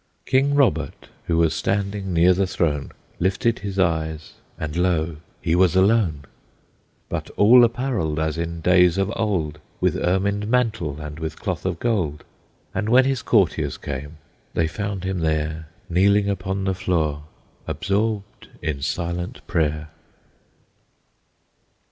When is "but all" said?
7.07-7.63